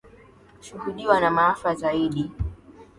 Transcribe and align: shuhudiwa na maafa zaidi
shuhudiwa 0.61 1.19
na 1.19 1.31
maafa 1.31 1.75
zaidi 1.75 2.31